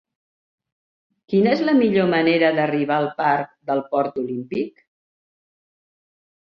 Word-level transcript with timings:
Quina 1.33 1.51
és 1.57 1.61
la 1.67 1.75
millor 1.81 2.09
manera 2.15 2.51
d'arribar 2.61 2.99
al 3.03 3.11
parc 3.23 3.55
del 3.71 3.87
Port 3.95 4.19
Olímpic? 4.27 4.87